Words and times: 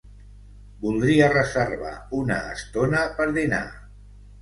Voldria 0.85 1.27
reservar 1.35 1.93
una 2.23 2.41
estona 2.57 3.07
per 3.21 3.33
dinar. 3.41 3.65